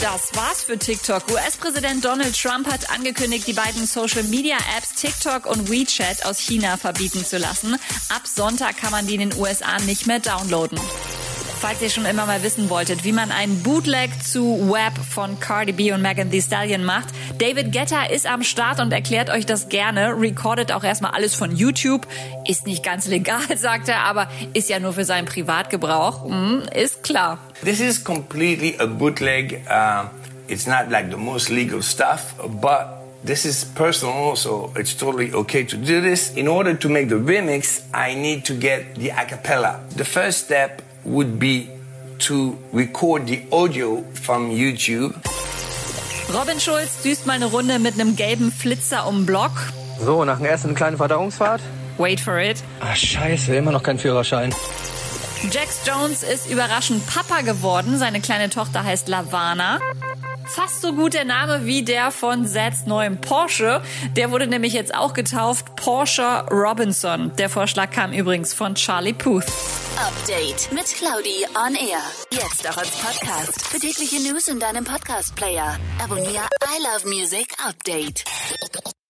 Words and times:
Das 0.00 0.34
war's 0.34 0.64
für 0.64 0.76
TikTok. 0.76 1.30
US-Präsident 1.30 2.04
Donald 2.04 2.36
Trump 2.36 2.66
hat 2.66 2.90
angekündigt, 2.90 3.46
die 3.46 3.52
beiden 3.52 3.86
Social-Media-Apps 3.86 4.94
TikTok 4.94 5.46
und 5.46 5.70
WeChat 5.70 6.26
aus 6.26 6.40
China 6.40 6.76
verbieten 6.76 7.24
zu 7.24 7.38
lassen. 7.38 7.74
Ab 8.08 8.26
Sonntag 8.26 8.76
kann 8.78 8.90
man 8.90 9.06
die 9.06 9.14
in 9.14 9.30
den 9.30 9.40
USA 9.40 9.78
nicht 9.82 10.08
mehr 10.08 10.18
downloaden. 10.18 10.80
Falls 11.62 11.80
ihr 11.80 11.90
schon 11.90 12.06
immer 12.06 12.26
mal 12.26 12.42
wissen 12.42 12.70
wolltet, 12.70 13.04
wie 13.04 13.12
man 13.12 13.30
einen 13.30 13.62
Bootleg 13.62 14.10
zu 14.20 14.68
Web 14.68 14.94
von 14.98 15.38
Cardi 15.38 15.70
B 15.70 15.92
und 15.92 16.02
Megan 16.02 16.28
Thee 16.28 16.42
Stallion 16.42 16.84
macht, 16.84 17.10
David 17.38 17.70
Guetta 17.70 18.02
ist 18.02 18.26
am 18.26 18.42
Start 18.42 18.80
und 18.80 18.92
erklärt 18.92 19.30
euch 19.30 19.46
das 19.46 19.68
gerne. 19.68 20.12
Recordet 20.18 20.72
auch 20.72 20.82
erstmal 20.82 21.12
alles 21.12 21.36
von 21.36 21.54
YouTube. 21.54 22.08
Ist 22.48 22.66
nicht 22.66 22.84
ganz 22.84 23.06
legal, 23.06 23.42
sagt 23.56 23.88
er, 23.88 24.00
aber 24.00 24.28
ist 24.54 24.70
ja 24.70 24.80
nur 24.80 24.92
für 24.92 25.04
seinen 25.04 25.26
Privatgebrauch. 25.26 26.24
Hm, 26.24 26.62
ist 26.74 27.04
klar. 27.04 27.38
This 27.62 27.78
is 27.78 28.02
completely 28.02 28.74
a 28.80 28.86
bootleg. 28.86 29.60
Uh, 29.70 30.08
it's 30.48 30.66
not 30.66 30.90
like 30.90 31.12
the 31.12 31.16
most 31.16 31.48
legal 31.48 31.80
stuff, 31.80 32.34
but 32.60 32.88
this 33.24 33.44
is 33.44 33.64
personal, 33.64 34.34
so 34.34 34.72
it's 34.76 34.96
totally 34.96 35.32
okay 35.32 35.62
to 35.62 35.76
do 35.76 36.00
this. 36.00 36.30
In 36.30 36.48
order 36.48 36.76
to 36.76 36.88
make 36.88 37.08
the 37.08 37.20
remix, 37.20 37.82
I 37.94 38.16
need 38.16 38.44
to 38.46 38.54
get 38.54 38.96
the 38.96 39.10
acapella. 39.10 39.78
The 39.90 40.04
first 40.04 40.46
step 40.46 40.82
would 41.04 41.38
be 41.38 41.68
to 42.18 42.56
record 42.72 43.26
the 43.26 43.42
audio 43.50 44.04
from 44.14 44.50
YouTube. 44.50 45.14
Robin 46.32 46.58
Schulz 46.58 47.02
düst 47.02 47.26
mal 47.26 47.34
eine 47.34 47.46
Runde 47.46 47.78
mit 47.78 47.94
einem 47.94 48.16
gelben 48.16 48.52
Flitzer 48.52 49.06
um 49.06 49.20
den 49.20 49.26
Block. 49.26 49.52
So, 50.00 50.24
nach 50.24 50.38
dem 50.38 50.46
ersten 50.46 50.68
eine 50.68 50.76
kleine 50.76 50.96
Verdauungsfahrt. 50.96 51.60
Wait 51.98 52.20
for 52.20 52.38
it. 52.38 52.62
Ah, 52.80 52.94
scheiße, 52.94 53.54
immer 53.54 53.72
noch 53.72 53.82
kein 53.82 53.98
Führerschein. 53.98 54.54
Jax 55.50 55.80
Jones 55.84 56.22
ist 56.22 56.48
überraschend 56.48 57.04
Papa 57.06 57.40
geworden. 57.42 57.98
Seine 57.98 58.20
kleine 58.20 58.48
Tochter 58.48 58.84
heißt 58.84 59.08
Lavana. 59.08 59.78
Fast 60.46 60.82
so 60.82 60.92
gut 60.92 61.14
der 61.14 61.24
Name 61.24 61.66
wie 61.66 61.82
der 61.82 62.10
von 62.10 62.46
Zads 62.46 62.86
neuem 62.86 63.20
Porsche. 63.20 63.82
Der 64.16 64.30
wurde 64.30 64.46
nämlich 64.46 64.72
jetzt 64.72 64.94
auch 64.94 65.14
getauft 65.14 65.76
Porsche 65.76 66.44
Robinson. 66.50 67.32
Der 67.36 67.48
Vorschlag 67.48 67.90
kam 67.90 68.12
übrigens 68.12 68.52
von 68.54 68.74
Charlie 68.74 69.12
Puth. 69.12 69.46
Update 69.96 70.72
mit 70.72 70.86
Claudi 70.86 71.46
on 71.66 71.74
Air. 71.74 72.00
Jetzt 72.30 72.68
auch 72.68 72.76
als 72.76 72.90
Podcast. 72.90 73.66
Für 73.66 73.78
tägliche 73.78 74.20
News 74.20 74.48
in 74.48 74.58
deinem 74.58 74.84
Podcast-Player. 74.84 75.78
Abonniere 76.02 76.48
I 76.64 76.82
Love 76.82 77.08
Music 77.08 77.54
Update. 77.66 78.24